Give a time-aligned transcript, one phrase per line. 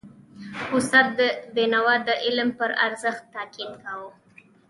[0.75, 1.11] استاد
[1.55, 4.09] بینوا د علم پر ارزښت تاکید کاوه.